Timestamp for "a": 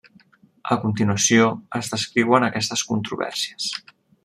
0.75-0.77